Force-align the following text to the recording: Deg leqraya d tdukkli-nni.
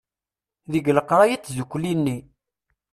Deg 0.71 0.85
leqraya 0.97 1.35
d 1.37 1.41
tdukkli-nni. 1.43 2.17